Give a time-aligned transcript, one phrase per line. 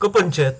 [0.00, 0.56] kepencet.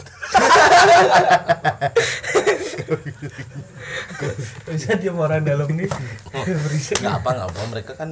[4.68, 5.88] Bisa dia orang dalam nih.
[6.30, 7.00] Berisik.
[7.00, 7.60] nggak apa nggak apa.
[7.72, 8.10] Mereka kan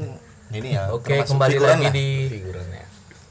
[0.48, 1.92] ini ya Oke, kembali lagi lah.
[1.92, 2.84] di figurannya.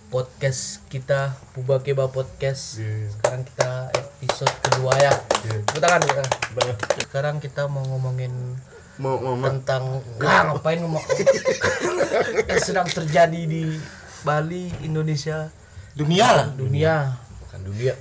[0.07, 2.79] podcast kita Puba Keba Podcast.
[2.79, 5.13] Sekarang kita episode kedua ya.
[5.41, 6.23] Tepuk tangan kita.
[7.01, 8.55] Sekarang kita mau ngomongin
[9.01, 11.03] mau mau tentang nggak ngapain ngomong?
[12.49, 13.77] Yang sedang terjadi di
[14.21, 15.49] Bali, Indonesia,
[15.93, 16.47] dunia lah.
[16.53, 17.26] Dunia.
[17.67, 17.93] Dunia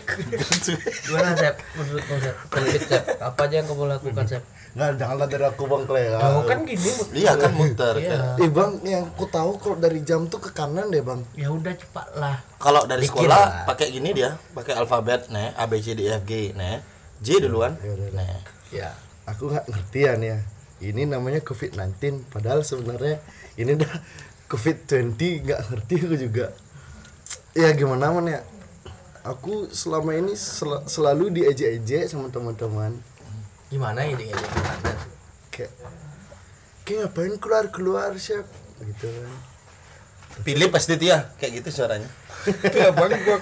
[1.04, 1.54] Gimana Sep?
[1.74, 2.36] Menurutmu Sep?
[2.48, 3.02] COVID Sep.
[3.18, 4.42] Apa aja yang kamu lakukan Sep?
[4.68, 6.06] Nggak, janganlah dari aku bang Clay.
[6.12, 6.90] Oh kan gini.
[7.12, 8.36] iya kan muter Iya.
[8.36, 11.18] Eh bang, yang aku tahu kalau dari jam tuh ke kanan deh bang.
[11.34, 12.36] Ya udah cepat lah.
[12.56, 13.64] kalau dari Bikin sekolah lah.
[13.64, 16.82] pakai gini dia pakai alfabet nih A B C D E F G nih
[17.18, 18.34] J duluan nih
[18.70, 18.90] ya
[19.26, 20.38] Aku nggak ngerti ya nih.
[20.78, 23.18] Ini namanya COVID-19, padahal sebenarnya
[23.54, 23.74] ini
[24.48, 26.46] udah COVID-20 nggak ngerti aku juga.
[27.52, 28.40] Ya gimana man ya?
[29.20, 32.96] Aku selama ini sel- selalu diejek-ejek sama teman-teman.
[33.68, 34.96] gimana ini gimana
[35.52, 35.76] Kayak,
[36.88, 38.48] kayak ngapain keluar-keluar chef?
[38.80, 39.28] Gitu kan.
[40.40, 42.08] pilih pasti dia kayak gitu suaranya
[42.72, 43.36] Kayak bang gua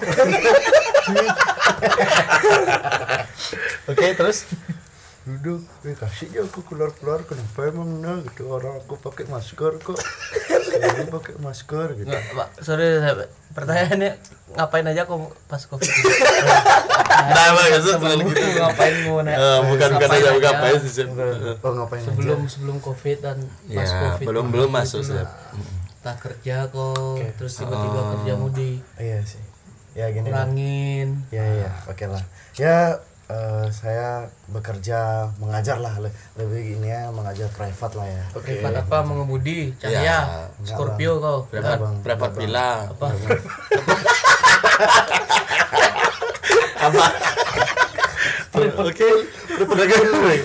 [3.87, 4.49] oke terus
[5.23, 9.77] duduk eh kasih aja aku keluar keluar kenapa emang nah gitu orang aku pakai masker
[9.77, 9.95] kok
[10.79, 12.47] selalu pakai masker gitu Nggak, Pak.
[12.59, 13.19] Sorry, Sep.
[13.51, 14.11] pertanyaannya
[14.53, 15.89] ngapain aja kok pas COVID?
[17.27, 19.37] nah maksud Sebelum itu ngapain mau nanya?
[19.37, 20.39] Eh, bukan bukan aja aja?
[20.39, 21.07] ngapain sih Sep.
[21.57, 25.27] oh ngapain sebelum sebelum covid dan pas ya covid belum belum masuk Sep.
[25.99, 29.41] tak kerja kok terus tiba-tiba kerja mudi aja iya sih
[29.91, 32.21] ya gini kurangin ya ya oke lah
[32.55, 34.07] ya eh, saya
[34.47, 34.99] bekerja
[35.37, 38.23] mengajar lah le- lebih gini ya mengajar private lah ya.
[38.33, 38.97] Privat apa?
[39.03, 39.75] Mengemudi?
[39.77, 40.17] Ya, cahaya
[40.63, 41.37] Scorpio kau?
[41.47, 41.95] Prepat Bang.
[42.01, 43.07] prepat bila apa?
[48.57, 49.09] Oke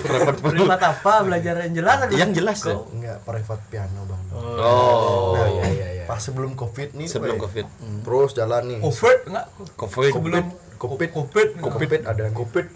[0.03, 1.13] prepat privat apa?
[1.25, 2.75] Belajar yang jelas kan yang jelas ya?
[2.77, 4.21] Enggak private piano bang.
[4.33, 5.33] Oh.
[5.33, 6.05] Nah, iya, iya, iya.
[6.05, 7.65] pas sebelum covid nih sebelum Pak, covid.
[7.79, 7.99] Hmm.
[8.05, 8.79] terus jalan nih.
[8.81, 9.17] Covid?
[9.29, 9.45] Enggak.
[9.77, 10.11] Covid.
[10.13, 10.43] Sebelum
[10.77, 12.67] covid covid covid ada covid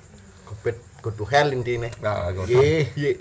[1.02, 2.60] go to hell intinya Nggak, nggak usah.
[2.60, 3.12] Ye, ye,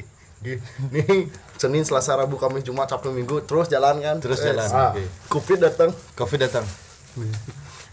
[0.42, 0.54] ye.
[0.90, 4.16] Nih Senin, Selasa, Rabu, Kamis, Jumat, Sabtu, Minggu terus jalan kan?
[4.18, 5.02] Terus Eh, jalan, ah, oke.
[5.28, 5.90] Covid datang.
[6.14, 6.64] covid datang.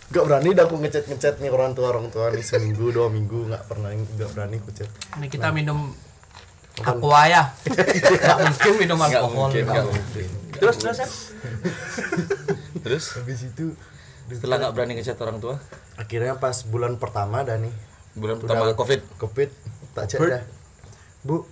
[0.09, 3.49] Gak berani dah aku ngechat ngechat nih orang tua orang tua nih seminggu dua minggu
[3.49, 4.89] nggak pernah nggak berani aku chat.
[5.17, 5.89] ini kita minum
[6.79, 7.43] aqua ya
[8.21, 10.27] nggak mungkin minum alkohol mungkin nggak mungkin.
[10.53, 11.07] Terus terus ya
[12.79, 13.05] terus?
[13.15, 13.73] Habis itu
[14.31, 15.55] setelah nggak berani ngechat orang tua
[15.99, 17.73] akhirnya pas bulan pertama dah nih
[18.13, 19.49] bulan pertama covid Covid
[19.93, 20.43] tak chat dah.
[21.21, 21.45] Bu,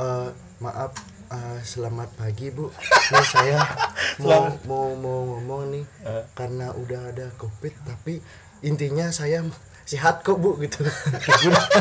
[0.00, 0.96] eh, maaf
[1.28, 2.72] eh, selamat pagi bu.
[3.12, 3.60] Nih saya
[4.24, 5.84] mau mau mau ngomong nih
[6.32, 8.24] karena udah ada covid tapi
[8.64, 9.44] intinya saya
[9.84, 10.80] sehat kok bu gitu.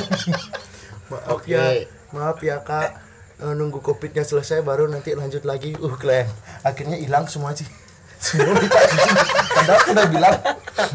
[1.11, 2.99] maaf ya, maaf ya kak.
[3.41, 5.73] Eh, nunggu covidnya selesai baru nanti lanjut lagi.
[5.79, 6.27] Uh kalian
[6.67, 7.67] akhirnya hilang semua sih.
[8.23, 10.35] Padahal aku udah bilang,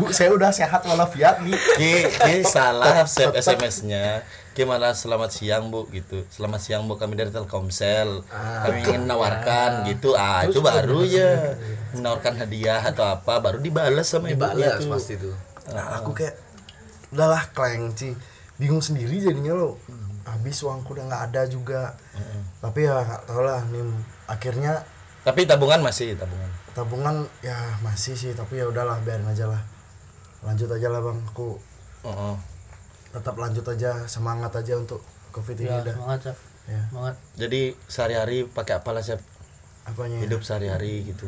[0.01, 1.61] bu saya udah sehat walafiat nih.
[1.77, 4.25] Ki, ki salah save SMS-nya.
[4.57, 6.25] Gimana selamat siang bu gitu.
[6.33, 8.27] Selamat siang bu kami dari Telkomsel.
[8.65, 10.19] kami ingin menawarkan gitu.
[10.19, 11.55] Ah itu baru ya
[11.95, 14.91] menawarkan hadiah atau apa baru dibalas sama ibu dibalas itu.
[14.91, 15.37] pasti tuh
[15.69, 16.35] Nah, aku kayak
[17.13, 18.17] udahlah kleng sih.
[18.57, 19.79] Bingung sendiri jadinya lo.
[20.27, 21.95] Habis uangku udah nggak ada juga.
[22.59, 23.85] Tapi ya nggak tau lah nih
[24.27, 24.83] akhirnya
[25.27, 26.51] Tapi tabungan masih tabungan.
[26.73, 29.63] tabungan ya masih sih tapi ya udahlah biarin aja lah.
[30.47, 31.19] Lanjut aja lah Bang.
[31.35, 31.59] Aku
[32.07, 32.37] Oh, oh.
[33.11, 35.03] tetap lanjut aja semangat aja untuk
[35.35, 35.95] Covid ini ya dah.
[35.99, 36.37] semangat Sep.
[36.69, 36.83] Ya.
[36.95, 39.19] semangat Jadi sehari-hari pakai apa lah Sep?
[39.83, 40.23] Apanya?
[40.23, 41.27] Hidup sehari-hari gitu.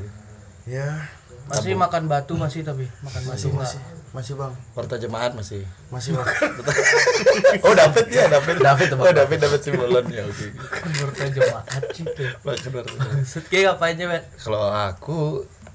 [0.69, 1.11] Ya,
[1.51, 3.75] masih makan batu masih tapi makan batu masih enggak
[4.11, 4.51] masih Bang.
[4.75, 5.63] Warta jemaat masih.
[5.89, 6.27] Masih Bang.
[7.67, 8.59] Oh David ya David.
[8.59, 9.07] David, Bang.
[9.07, 10.47] Oh David David Simbolon ya oke.
[10.89, 12.05] Menurut jemaat sih
[12.43, 12.95] Makan warta.
[13.15, 14.25] Maksud kayak ngapain aja, Bet?
[14.37, 15.19] Kalau aku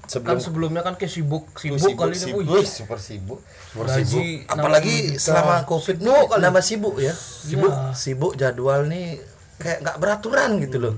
[0.06, 2.22] Kan sebelum sebelumnya kan kayak sibuk, sibuk, kali ini.
[2.30, 3.40] sibuk, super sibuk.
[3.74, 7.10] gaji Apalagi selama covid nih nambah sibuk ya.
[7.10, 7.90] Sibuk, Iya.
[7.90, 9.18] sibuk jadwal nih
[9.58, 10.94] kayak nggak beraturan gitu loh.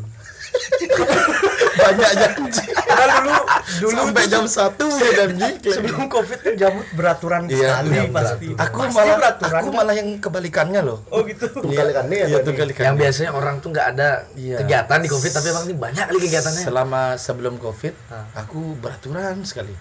[1.80, 2.62] Banyak janji.
[3.00, 3.42] Kan dulu
[3.80, 5.50] dulu Sampai jam satu ya janji.
[5.64, 8.46] sebelum covid tuh jamut beraturan Iya, sekali iya, pasti.
[8.52, 9.60] Aku Pasti malah beraturan.
[9.60, 10.98] aku malah yang kebalikannya loh.
[11.08, 11.46] Oh gitu.
[11.64, 11.86] Ya.
[11.86, 12.42] Iya Bang?
[12.42, 14.56] tuh kali yang biasanya orang tuh nggak ada Iya.
[14.58, 17.94] kegiatan di covid tapi emang ini banyak kali kegiatannya Selama sebelum covid,
[18.34, 19.74] aku beraturan sekali.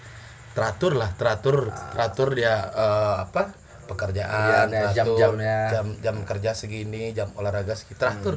[0.51, 3.53] Teratur lah, teratur, teratur dia eh, apa?
[3.87, 5.57] Pekerjaan, Iya, ada teratur, jam-jamnya.
[5.71, 8.35] jam jam kerja segini, jam olahraga segini, teratur.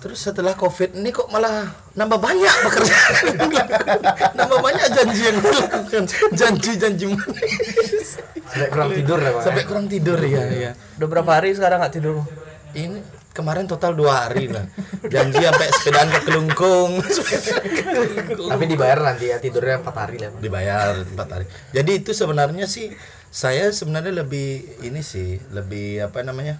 [0.00, 3.14] Terus setelah covid ini kok malah nambah banyak pekerjaan.
[4.40, 6.02] Nambah banyak janji yang dilakukan.
[6.32, 7.04] Janji-janji
[8.50, 11.94] Sampai kurang tidur ya bang sampai kurang tidur ya ya Udah berapa hari sekarang nggak
[11.94, 12.16] tidur?
[12.70, 12.98] ini
[13.30, 14.62] kemarin total dua hari lah.
[15.06, 16.90] Janji sampai sepedaan ke kelungkung.
[18.50, 20.42] Tapi dibayar nanti ya tidurnya 4 hari lah Bang.
[20.42, 21.46] dibayar empat hari.
[21.74, 22.94] Jadi itu sebenarnya sih
[23.30, 26.58] saya sebenarnya lebih ini sih lebih apa namanya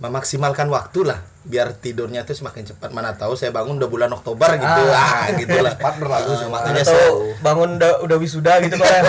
[0.00, 2.90] memaksimalkan waktu lah biar tidurnya tuh semakin cepat.
[2.92, 4.82] Mana tahu saya bangun udah bulan Oktober gitu.
[4.92, 5.76] Ah, gitu lah.
[5.76, 6.30] Cepat berlalu.
[6.32, 7.06] Ah, makanya saya
[7.44, 9.04] bangun udah, udah wisuda gitu kan?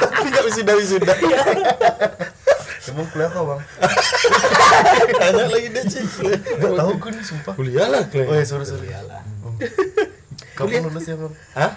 [0.00, 1.12] tapi nggak wisuda wisuda.
[2.90, 3.60] Emang kuliah kok bang?
[5.20, 6.02] tanya lagi deh sih
[6.58, 7.52] Gak tahu gue nih sumpah.
[7.54, 8.88] Kuliah lah Oh kuliah ya sorry sorry
[10.58, 11.32] Kamu lulus ya bang?
[11.54, 11.72] Hah?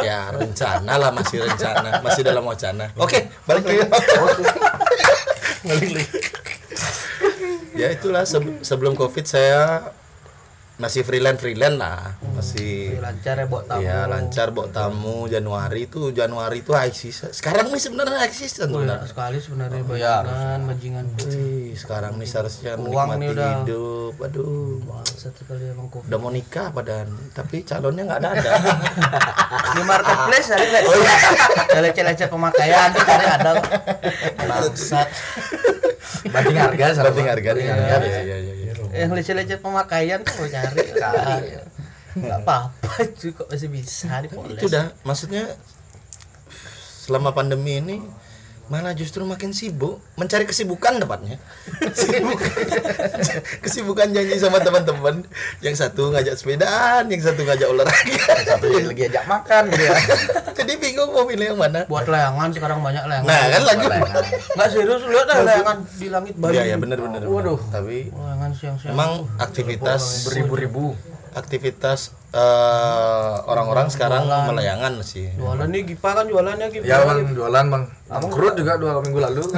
[0.00, 2.00] Ya rencana lah masih rencana.
[2.00, 2.88] Masih dalam wacana.
[2.96, 3.28] Oke.
[3.44, 3.84] Balik lagi.
[5.68, 6.18] Balik lagi.
[7.74, 9.90] Ya itulah se- sebelum covid saya
[10.74, 13.80] masih freelance freelance lah masih Lancar ya buat tamu.
[13.80, 18.66] ya lancar bawa tamu Januari itu Januari itu high season sekarang nih sebenarnya high season
[18.66, 21.04] Oh, sebenarnya enak sekali sebenarnya bajingan, bajingan.
[21.22, 23.52] Wih, sekarang nih seharusnya Uang menikmati udah.
[23.62, 26.08] hidup aduh Bangsat sekali emang covid.
[26.08, 28.50] udah mau nikah padahal tapi calonnya nggak ada ada
[29.72, 30.82] Di marketplace ada nggak?
[30.82, 31.16] Oh iya.
[31.80, 33.50] Lecet-lecet pemakaian cari ada.
[34.40, 35.08] Bangsat.
[36.32, 37.34] banding harga sama Banding Bang.
[37.34, 38.06] harga ya, harga.
[38.06, 38.72] ya, ya, ya, ya.
[38.92, 40.78] Yang lecet-lecet pemakaian tuh mau cari.
[40.92, 41.36] Cari.
[42.12, 44.60] Enggak apa-apa kok masih bisa dipoles.
[44.60, 45.48] itu dah maksudnya
[47.02, 47.96] selama pandemi ini
[48.64, 51.36] malah justru makin sibuk mencari kesibukan tepatnya
[51.92, 52.38] Sibuk.
[53.60, 55.26] kesibukan janji sama teman-teman
[55.58, 59.94] yang satu ngajak sepedaan yang satu ngajak olahraga satu yang lagi ajak makan gitu ya
[60.58, 63.28] jadi bingung mau pilih yang mana buat layangan sekarang banyak layangan.
[63.28, 63.86] nah kan lagi
[64.52, 66.52] Enggak serius lihat dah layangan di langit Bali.
[66.52, 67.28] iya ya benar benar benar.
[67.28, 67.60] Waduh.
[67.68, 68.92] tapi Layangan siang-siang.
[68.92, 70.94] emang aktivitas beribu-ribu
[71.34, 75.28] aktivitas eh, orang-orang sekarang melayangan sih.
[75.32, 76.84] Jualan nih Gipa kan jualannya Gipa.
[76.84, 77.82] ya bang jualan bang.
[78.08, 79.40] Bangkrut juga dua minggu lalu.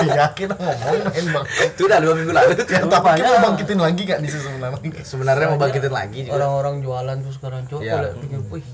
[0.00, 1.44] Yakin ngomong main bang.
[1.66, 2.52] Itu udah dua minggu lalu.
[2.62, 5.02] Ya tapi mau bangkitin lagi gak nih sebenarnya?
[5.02, 6.34] Sebenarnya mau bangkitin lagi juga.
[6.36, 7.96] Orang-orang jualan tuh sekarang coba Iya.
[8.02, 8.64] lihat pikir, wih,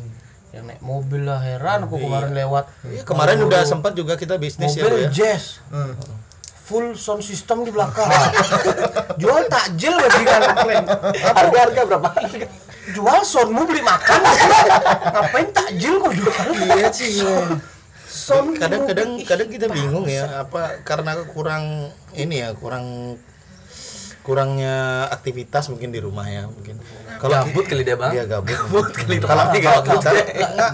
[0.50, 2.64] yang naik mobil lah heran aku kemarin lewat.
[2.82, 5.10] Iya, kemarin udah sempat juga kita bisnis ya, Bu, mobil ya.
[5.12, 5.62] jazz.
[6.66, 8.10] Full sound system di belakang.
[9.22, 10.42] Jual takjil bajingan
[11.14, 12.10] harga harga berapa?
[12.90, 14.18] Jual soundmu beli makan.
[15.14, 16.46] Ngapain takjil kok jual?
[16.58, 17.22] Iya sih.
[18.06, 23.14] Sound kadang-kadang kadang kita bingung ya apa karena kurang ini ya kurang
[24.26, 26.82] kurangnya aktivitas mungkin di rumah ya mungkin.
[27.22, 28.10] Gabut kali dia bang.
[28.10, 28.58] Iya gabut.
[28.58, 30.10] Gabut kali kalau kalau kita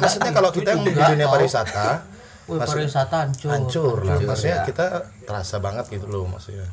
[0.00, 2.11] maksudnya kalau kita yang di dunia pariwisata
[2.50, 3.50] Wih, pariwisata hancur.
[3.50, 4.18] hancur lah.
[4.18, 4.66] Maksudnya ya.
[4.66, 4.86] kita
[5.28, 6.66] terasa banget gitu loh maksudnya.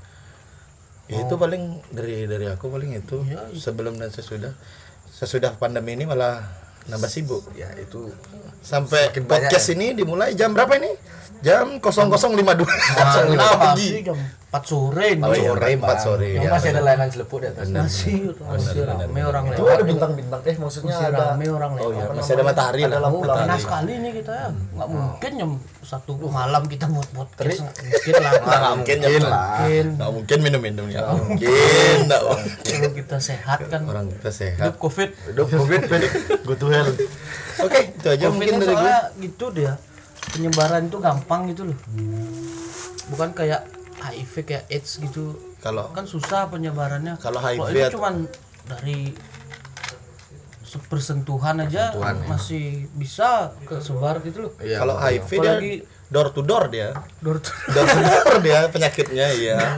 [1.10, 3.22] Ya, itu paling dari dari aku paling itu.
[3.58, 4.54] Sebelum dan sesudah.
[5.10, 6.42] Sesudah pandemi ini malah
[6.90, 7.50] nambah sibuk.
[7.54, 8.10] Ya itu
[8.62, 10.92] sampai Semakin banyak podcast ini dimulai jam berapa ini?
[11.40, 14.18] Jam 0052 Nah, kenapa sih jam
[14.50, 15.22] 4 sore ini?
[15.22, 19.22] Oh iya, sore empat sore, ya, masih ada layanan celepuk di atas Masih, masih rame
[19.22, 19.76] orang Itu lewat.
[19.78, 22.16] ada bintang-bintang eh maksudnya Masih ada rame orang oh iya lewat.
[22.18, 24.50] masih ada matahari lah lampu lampu Panas sekali nih kita ya.
[24.50, 27.08] Nggak mungkin jam satu malam kita buat.
[27.14, 28.32] Nggak mungkin lah.
[28.42, 31.50] nggak mungkin ya mungkin nggak mungkin minum-minum ya nggak mungkin
[32.10, 33.82] nggak mungkin Kalau kita sehat kan.
[33.86, 35.10] orang kita sehat Hidup covid.
[35.30, 35.82] hidup covid
[36.42, 36.90] Go to hell
[37.60, 39.74] oke itu aja Covid mungkin kan dari gue gitu dia.
[40.30, 41.78] Penyebaran itu gampang gitu loh.
[43.10, 43.62] Bukan kayak
[44.02, 45.36] HIV kayak AIDS gitu.
[45.60, 47.16] kalau Kan susah penyebarannya.
[47.18, 48.16] Kalau HIV ini atau- cuman
[48.66, 49.00] dari
[50.62, 51.92] sepersentuhan aja
[52.28, 54.54] masih bisa kesebar gitu loh.
[54.60, 54.96] Iya, kalau.
[55.02, 55.56] HIV dia
[56.10, 56.90] door to door dia.
[57.20, 57.86] Door to door.
[57.86, 59.58] To door dia penyakitnya iya.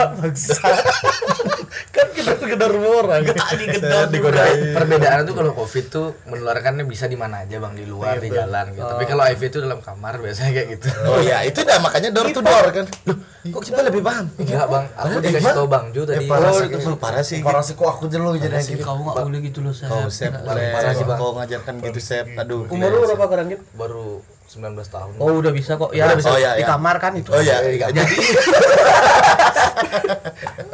[1.92, 4.74] Kan kita gedor orang digedor digodain.
[4.74, 7.72] Perbedaan tuh kalau covid tuh menularkannya bisa di mana aja bang?
[7.74, 8.86] Di luar di jalan gitu.
[8.86, 10.88] Tapi kalau HIV itu dalam kamar biasanya kayak gitu.
[11.06, 12.86] Oh ya itu dah makanya door to door kan.
[13.06, 13.16] Loh,
[13.50, 14.26] kok kita lebih paham?
[14.38, 14.84] Enggak bang.
[14.94, 16.26] Aku dikasih tau bang Ju tadi.
[16.28, 16.66] parah Oh, sih.
[16.70, 17.74] itu- parah sih Parah sih.
[17.74, 18.86] kok aku jelo jadi Sih, gitu.
[18.86, 19.90] kau nggak boleh gitu loh saya.
[19.90, 20.94] kau sep parah.
[20.94, 21.18] sih, Bang.
[21.18, 22.26] kau ngajarkan gitu sep.
[22.38, 23.62] Aduh Umur lu berapa sekarang Gip?
[23.74, 24.22] baru
[24.52, 25.96] 19 tahun Oh udah bisa kok.
[25.96, 26.30] Ya, Udah bisa.
[26.36, 26.68] Oh, ya, di ya.
[26.76, 27.32] kamar kan itu.
[27.32, 28.04] oh ya Jadi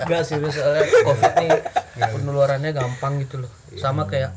[0.01, 1.49] Enggak serius soalnya covid nih
[2.17, 3.51] penularannya gampang gitu loh.
[3.77, 4.33] Sama kayak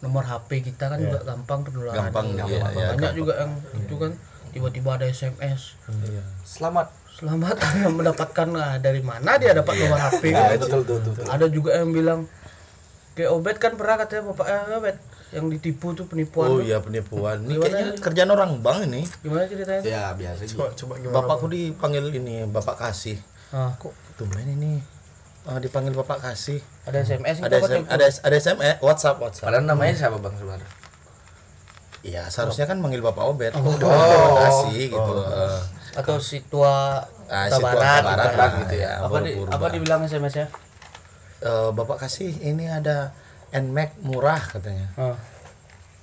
[0.00, 2.12] nomor HP kita kan juga gampang penularannya.
[2.12, 4.12] Gampang, iya, iya, Banyak juga yang itu kan
[4.50, 5.80] tiba-tiba ada SMS.
[5.88, 6.24] Iya.
[6.44, 6.88] selamat
[7.20, 10.56] Selamat Anda mendapatkan nah, dari mana dia dapat nomor HP Nah, kan?
[10.56, 12.20] betul betul betul Ada juga yang bilang
[13.12, 14.96] kayak Obet kan pernah katanya bapaknya Obet
[15.30, 16.66] yang ditipu tuh penipuan oh tuh.
[16.66, 17.38] iya penipuan.
[17.46, 18.02] Ini Gimana kayaknya ini?
[18.02, 19.02] kerjaan orang bang ini.
[19.22, 19.82] Gimana ceritanya?
[19.86, 23.18] ya biasa gitu coba coba gimana bapakku dipanggil ini bapak kasih.
[23.54, 23.70] Ah.
[23.78, 24.82] kok tumben ini?
[25.46, 26.58] Eh, dipanggil bapak kasih.
[26.84, 29.46] Ada SMS ada SM, ada ada SMS WhatsApp WhatsApp.
[29.46, 30.70] Padahal namanya siapa bang sebenarnya?
[32.00, 35.12] Iya seharusnya kan manggil bapak Obet kok udah bapak kasih gitu.
[35.90, 38.60] Atau si tua ah, Tua si tua Barat, barat, gitu.
[38.66, 38.92] gitu ya.
[39.04, 40.46] apa di, apa dibilang SMS-nya?
[41.40, 43.12] Eh, bapak kasih ini ada
[43.50, 44.86] Nmax murah katanya.
[44.94, 45.18] Ah,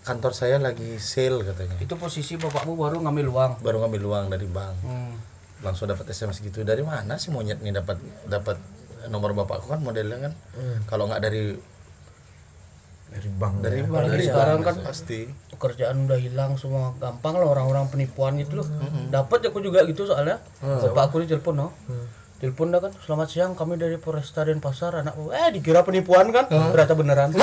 [0.03, 1.79] kantor saya lagi sale katanya.
[1.79, 3.51] Itu posisi bapakmu baru ngambil uang.
[3.63, 4.77] baru ngambil uang dari bank.
[4.83, 5.15] Hmm.
[5.57, 6.61] langsung dapat SMS gitu.
[6.61, 7.97] Dari mana sih monyet nih dapat
[8.29, 8.61] dapat
[9.09, 9.73] nomor bapakku?
[9.73, 10.33] Kan modelnya kan
[10.85, 11.57] kalau nggak dari
[13.07, 15.25] dari bank dari bank iya, sekarang kan pasti.
[15.57, 16.93] pekerjaan udah hilang semua.
[17.01, 18.67] Gampang lah orang-orang penipuan gitu loh.
[19.09, 20.37] Dapat aku juga gitu soalnya.
[20.61, 21.67] Bapak aku telepon no.
[22.38, 26.94] Telepon dah kan, selamat siang kami dari Polresta Denpasar anak eh dikira penipuan kan, ternyata
[26.94, 27.34] beneran.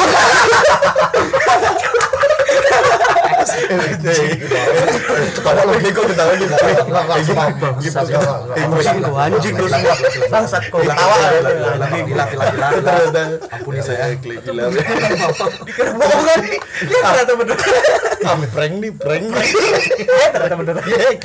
[5.43, 6.55] kalau lagi kok ketawa gitu
[8.55, 9.67] Emosi lu anjing lu
[10.31, 11.17] bangsat kau ketawa.
[11.75, 12.15] Lagi.
[13.51, 14.15] Ampuni saya.
[14.15, 14.71] gila
[15.67, 16.39] Dikira bohong kan?
[16.87, 17.67] Ya ternyata beneran.
[18.25, 19.47] kami prank nih prank nih
[20.07, 20.83] Ya ternyata beneran.
[20.87, 21.19] Iya,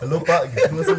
[0.00, 0.08] kali.
[0.08, 0.98] lupa gitu langsung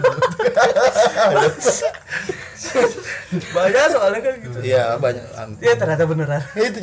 [3.32, 4.58] Banyak soalnya kan gitu.
[4.62, 5.24] iya banyak
[5.60, 6.42] Ya ternyata beneran.
[6.54, 6.80] itu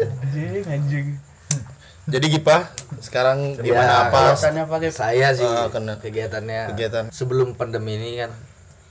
[0.00, 1.06] Anjing anjing.
[2.04, 2.66] jadi Gipa
[2.98, 5.98] sekarang gimana Ya, apa Alasannya pakai Saya sih Ah, kena.
[5.98, 7.04] kegiatannya Kegiatan.
[7.08, 8.30] sebelum pandemi ini kan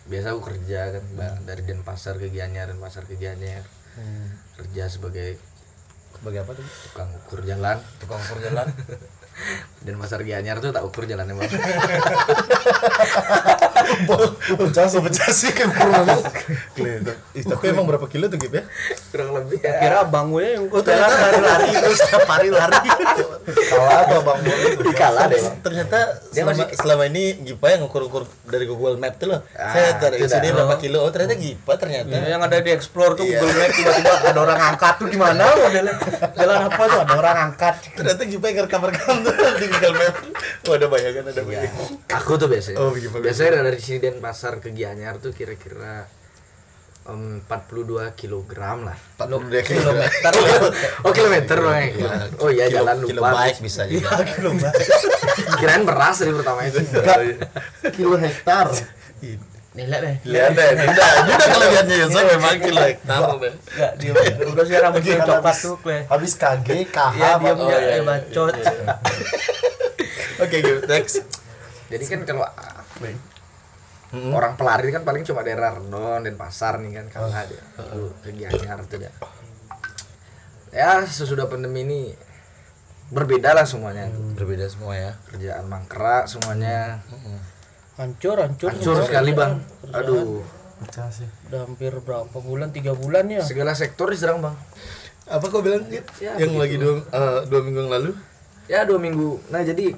[0.03, 3.63] biasa aku kerja kan Bang, dari Denpasar ke Gianyar Denpasar ke Gianyar
[4.53, 5.35] kerja sebagai
[6.13, 8.67] sebagai apa tuh tukang ukur jalan tukang ukur jalan
[9.81, 11.49] Denpasar Gianyar tuh tak ukur jalannya bang
[14.57, 14.99] pecah sih.
[15.01, 16.05] Pecah sih kan kurang
[17.31, 18.63] Ih, tapi emang berapa kilo tuh Gip ya?
[19.09, 19.77] Kurang lebih ya.
[19.77, 22.79] kira bang gue yang gue jalan lari-lari terus setiap hari lari.
[23.43, 24.39] Kalah apa bang
[24.93, 25.39] kalah deh.
[25.39, 25.97] bang ternyata
[26.29, 29.39] Dia selama, masih- selama ini Gipa yang ngukur-ngukur dari Google Map tuh loh.
[29.53, 31.01] Ah, saya dari itu sini berapa kilo.
[31.01, 32.07] Oh ternyata Gipa ternyata.
[32.07, 33.39] Ya, yang ada di explore tuh Iya.
[33.39, 35.95] Google Map tiba-tiba ada orang angkat tuh gimana modelnya?
[36.33, 36.99] Jalan apa tuh?
[37.01, 37.73] Ada orang angkat.
[37.93, 40.13] Ternyata Gipa yang rekam-rekam tuh di Google Map.
[40.61, 41.87] Oh ada bayangan ada Ya, bayangan.
[42.13, 42.77] Aku tuh biasanya.
[42.77, 43.23] Oh, gimana?
[43.23, 46.05] biasanya dari sini Denpasar ke Gianyar tuh kira-kira
[47.03, 48.97] em, 42 kilogram lah.
[49.17, 50.31] 42 kilometer.
[51.01, 51.89] oh kilometer bang
[52.37, 53.31] oh iya Kilo- jalan kilo lupa.
[53.33, 54.21] baik bisa juga.
[55.57, 56.79] Kirain beras dari pertama itu.
[57.91, 58.67] Kilo hektar.
[59.71, 63.91] Nilai deh lihat deh udah udah kalau lihatnya ya saya memang kilo hektar deh Enggak,
[63.95, 64.11] dia
[64.43, 65.97] udah sih rambutnya coklat tuh kue.
[66.11, 67.95] habis KG KH ya dia punya iya, iya.
[67.95, 68.51] eh, bacot
[70.43, 71.23] oke Gip next.
[71.87, 72.43] Jadi kan kalau
[74.11, 77.59] orang pelari kan paling cuma daerah Rendon dan pasar nih kan kalau ada
[77.95, 79.13] Lu ke Gianyar tuh dah
[80.71, 82.01] ya sesudah pandemi ini
[83.11, 84.07] berbeda lah semuanya.
[84.39, 85.11] Berbeda semua ya.
[85.27, 87.03] Kerjaan mangkrak semuanya.
[87.99, 88.71] Hancur hancur.
[88.71, 89.07] Hancur semua.
[89.07, 89.59] sekali bang.
[89.91, 90.41] Aduh.
[90.81, 91.29] Pecah sih.
[91.51, 92.73] udah hampir berapa bulan?
[92.73, 93.43] Tiga bulan ya?
[93.45, 94.55] Segala sektor diserang bang.
[95.29, 95.85] Apa kau bilang
[96.17, 98.11] Ya, yang lagi dua eh, dua minggu yang lalu?
[98.65, 99.43] Ya dua minggu.
[99.53, 99.93] Nah jadi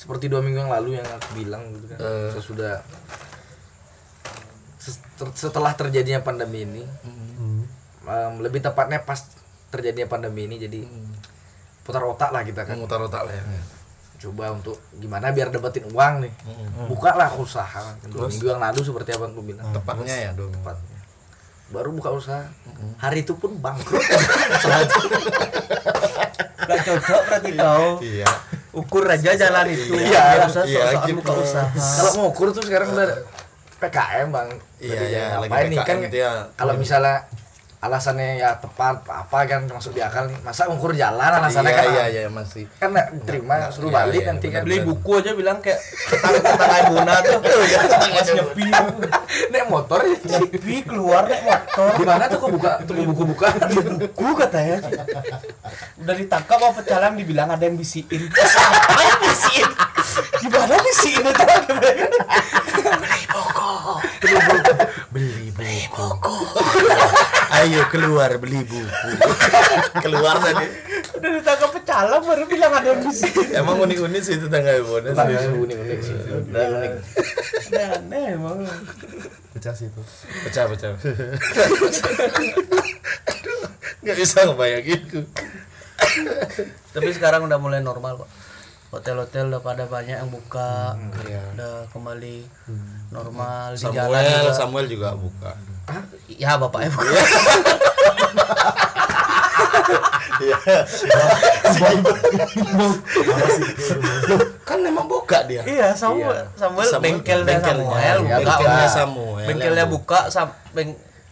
[0.00, 1.98] seperti dua minggu yang lalu yang aku bilang gitu kan.
[2.00, 2.30] Eh.
[2.40, 2.80] sesudah
[5.36, 6.88] setelah terjadinya pandemi ini
[8.08, 9.20] em, lebih tepatnya pas
[9.68, 10.88] terjadinya pandemi ini jadi
[11.84, 12.80] putar otak lah kita kan.
[12.80, 13.44] Memutar otak lah ya.
[14.20, 16.32] Coba untuk gimana biar dapetin uang nih.
[16.88, 17.94] Buka lah usaha.
[18.08, 19.68] Dua minggu yang lalu seperti apa yang aku bilang.
[19.70, 20.64] Tepatnya ya dua minggu.
[20.64, 20.98] tepatnya.
[21.70, 22.48] Baru buka usaha.
[22.98, 24.00] Hari itu pun bangkrut.
[26.70, 28.30] Gak cocok berarti kau iya
[28.70, 29.92] ukur aja jalan itu.
[29.98, 31.18] Iya, Nggak usah iya, gitu.
[31.22, 31.66] buka usaha.
[31.74, 33.08] Kalau mau ukur tuh sekarang udah
[33.82, 34.48] PKM bang.
[34.80, 35.78] Iya, iya, ya lagi nih?
[35.82, 36.32] Kan PKM itu ya.
[36.54, 37.16] kalau misalnya
[37.80, 40.36] alasannya ya tepat apa kan masuk di akal nih.
[40.44, 41.88] Masa ukur jalan alasannya iya kan?
[41.88, 42.68] iya iya masih.
[42.76, 44.62] Kan nggak terima suruh Iya, balik iya, nanti kan.
[44.68, 47.40] beli buku aja bilang kayak tentang tentang Ibuna tuh.
[47.40, 48.66] Pas nyepi.
[49.48, 50.16] Naik motor ya.
[50.20, 51.90] Nyepi keluar naik motor.
[51.96, 53.48] Di mana tuh kok buka tuh buku buka
[53.96, 54.76] buku katanya.
[56.04, 59.68] Udah ditangkap apa pecalang dibilang ada yang bisiin apa yang bisiin
[60.42, 61.44] gimana bisiin itu?
[65.10, 66.06] Beli buku
[67.60, 69.10] ayo keluar beli buku.
[70.04, 70.66] Keluar tadi.
[71.20, 75.14] Udah ditangkap pecalang baru bilang ada yang bisiin emang unik-unik sih tetangga ibu unik
[75.68, 76.16] unik sih.
[76.50, 76.92] Udah unik.
[77.70, 78.58] Aneh aneh emang.
[79.52, 80.02] Pecah sih itu.
[80.48, 80.96] Pecah pecah.
[84.00, 85.28] Nggak bisa ngebayangin
[86.90, 88.30] tapi sekarang udah mulai normal kok.
[88.90, 91.38] Hotel-hotel udah pada banyak yang buka iya.
[91.54, 92.42] udah kembali
[93.14, 94.50] normal di jalan Samuel juga.
[94.50, 95.52] Samuel juga buka
[96.28, 97.10] ya bapaknya buka
[100.40, 100.56] iya.
[104.64, 105.60] Kan memang buka dia.
[105.66, 108.38] Iya, Samuel, Samuel, Samuel, bengkelnya bengkelnya, Samuel, iya, buka.
[108.40, 110.90] bengkelnya Samuel Bengkelnya buka, sam, beng,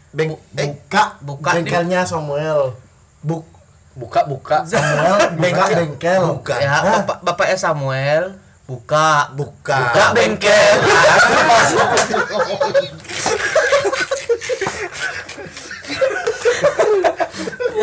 [0.09, 1.51] Beng, eh, buka buka.
[1.53, 2.73] Di- bengkelnya Samuel.
[3.21, 3.45] Buk
[3.93, 4.65] buka buka.
[4.65, 6.23] Samuel buka bengkel.
[6.25, 6.55] Buka.
[6.57, 8.25] Ya, bapak, bapaknya Samuel.
[8.65, 9.93] Buka, buka.
[9.93, 10.77] Buka bengkel.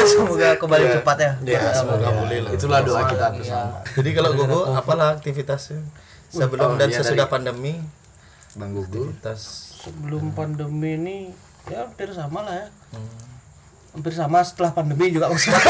[0.11, 1.31] semoga kembali cepat ya.
[1.43, 2.51] ya semoga boleh lah.
[2.51, 3.27] Itulah doa kita.
[3.35, 5.81] bersama jadi kalau gugu apalah aktivitasnya?
[6.29, 7.73] Sebelum oh, dan iya, sesudah dari- pandemi
[8.55, 9.39] bang gugu aktivitas.
[9.85, 11.17] Sebelum pandemi ini
[11.69, 12.67] ya hampir sama lah ya.
[13.95, 15.61] Hampir sama setelah pandemi juga maksudnya.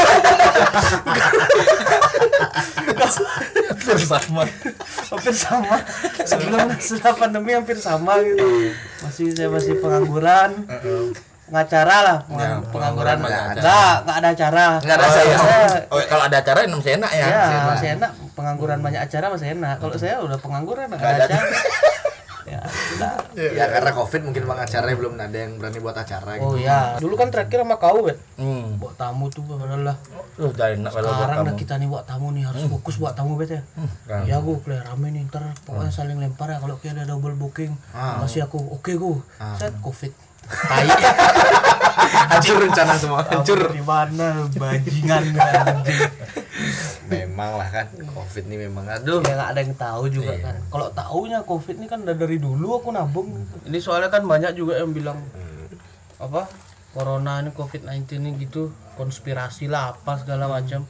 [3.86, 4.42] bersama
[5.14, 5.76] hampir sama.
[6.26, 8.74] Sebelum setelah pandemi hampir sama gitu.
[9.06, 10.66] Masih saya masih pengangguran
[11.46, 12.18] pengacara lah.
[12.26, 14.28] Ya, pengangguran enggak enggak ada.
[14.34, 14.66] acara.
[14.82, 15.36] Nggak ada Kalau saya.
[15.38, 17.26] saya- oh kalau ada acara masih enak ya.
[17.26, 18.10] Ya masih enak.
[18.34, 19.76] Pengangguran banyak acara masih enak.
[19.78, 21.46] Kalau saya udah pengangguran enggak ada acara.
[22.46, 23.12] Ya udah.
[23.34, 26.46] ya karena covid mungkin bang acaranya belum ada yang berani buat acara gitu.
[26.46, 28.78] oh ya dulu kan terakhir sama kau bet hmm.
[28.78, 29.96] Buat tamu tuh padahal lah.
[30.38, 33.18] Duh, udah enak kalau buat sekarang dah kita nih buat tamu nih harus fokus buat
[33.18, 33.62] tamu bet ya.
[34.06, 34.30] Kan.
[34.30, 36.62] ya gue play rame nih ntar pokoknya saling lempar ya.
[36.62, 37.74] Kalau kayak ada double booking
[38.22, 39.18] masih aku oke gue
[39.58, 40.14] set covid
[40.48, 40.88] tai.
[42.30, 43.70] Hancur rencana semua hancur.
[43.70, 45.24] di mana bajingan
[47.12, 49.22] memang lah kan covid ini memang aduh.
[49.22, 50.56] Ya nggak ada yang tahu juga kan.
[50.70, 53.46] Kalau tahunya covid ini kan udah dari dulu aku nabung.
[53.66, 55.18] Ini soalnya kan banyak juga yang bilang
[56.16, 56.48] apa
[56.96, 60.82] corona ini covid 19 ini gitu konspirasi lah apa segala macam.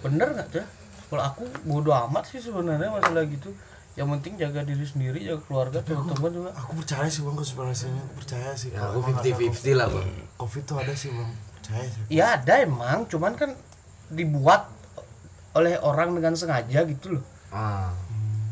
[0.00, 0.66] Bener nggak tuh
[1.14, 3.54] kalau aku bodo amat sih sebenarnya masalah gitu
[3.94, 6.50] yang penting jaga diri sendiri jaga keluarga teman-teman juga.
[6.58, 8.02] aku percaya sih bang konspirasinya.
[8.02, 8.70] Aku percaya sih.
[8.74, 10.08] Ya, aku ada 50-50 lah bang.
[10.34, 11.30] Covid tuh ada sih bang.
[11.58, 12.02] Percaya sih.
[12.10, 13.06] Ya ada emang.
[13.06, 13.54] Cuman kan
[14.10, 14.66] dibuat
[15.54, 17.24] oleh orang dengan sengaja gitu loh.
[17.54, 17.94] Ah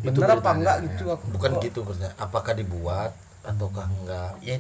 [0.03, 2.11] bener apa enggak gitu aku bukan gitu maksudnya.
[2.19, 3.15] Apakah dibuat
[3.47, 4.35] ataukah enggak?
[4.43, 4.59] Ya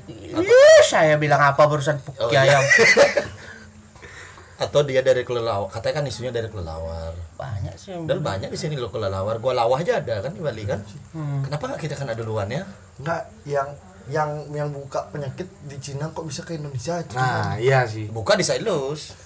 [0.86, 1.98] saya bilang apa barusan?
[2.18, 2.62] Oh, Puki iya.
[4.62, 7.10] atau dia dari kelelawar katanya kan isunya dari kelelawar.
[7.34, 9.42] Banyak sih yang dan banyak di sini loh kelelawar.
[9.42, 10.78] Gua lawah aja ada kan di Bali kan?
[11.42, 12.62] Kenapa nggak kita kena duluan ya?
[13.02, 13.66] Enggak yang
[14.06, 17.02] yang yang buka penyakit di Cina kok bisa ke Indonesia?
[17.02, 18.06] Itu nah iya sih.
[18.06, 19.18] Buka di Sailus.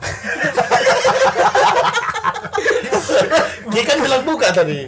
[3.70, 4.86] Dia kan bilang buka tadi.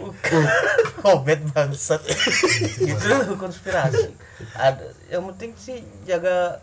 [1.03, 2.03] Kobet bangsat.
[2.79, 4.11] Gitu loh konspirasi.
[4.55, 6.59] Ada yang penting sih jaga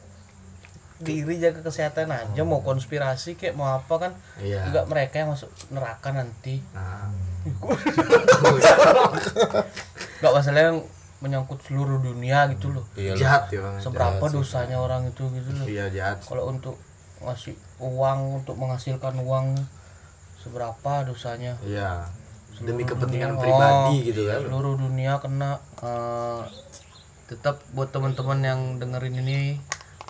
[1.00, 4.68] diri jaga kesehatan aja mau konspirasi kayak mau apa kan Iya.
[4.68, 6.60] juga mereka yang masuk neraka nanti.
[6.76, 7.08] Nah.
[10.20, 10.78] Nggak masalah yang
[11.20, 12.84] menyangkut seluruh dunia gitu loh.
[12.96, 13.76] Iya jahat ya bang.
[13.80, 15.66] seberapa dosanya orang itu gitu loh.
[15.68, 16.76] Iya jahat kalau untuk
[17.20, 19.56] ngasih uang untuk menghasilkan uang
[20.40, 21.56] seberapa dosanya?
[21.60, 22.08] Iya.
[22.60, 23.40] Demi kepentingan dunia.
[23.40, 26.40] pribadi Oh, gitu kan seluruh dunia kena eh,
[27.28, 29.56] tetap buat teman-teman yang dengerin ini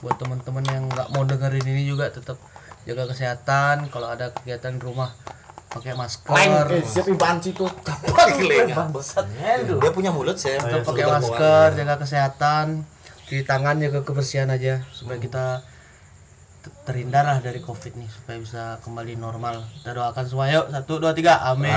[0.01, 2.41] buat teman-teman yang nggak mau dengerin ini juga tetap
[2.89, 3.89] jaga kesehatan.
[3.93, 5.13] Kalau ada kegiatan di rumah
[5.71, 6.67] pakai masker.
[6.73, 7.69] Eh siap apaan sih tuh.
[8.77, 9.27] Bangsat.
[9.81, 12.85] dia punya mulut saya tetap pakai masker jaga kesehatan.
[13.29, 15.63] Cuci tangan jaga kebersihan aja supaya kita
[16.67, 19.63] t- terhindar lah dari covid nih supaya bisa kembali normal.
[19.81, 20.67] Kita doakan semua yuk.
[20.75, 21.39] Satu dua tiga.
[21.47, 21.71] Amin,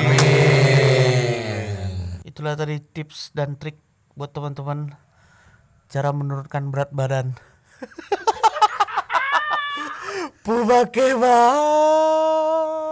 [2.25, 3.77] itulah tadi tips dan trik
[4.17, 4.97] buat teman-teman
[5.93, 7.37] cara menurunkan berat badan
[10.43, 12.82] Pubake bang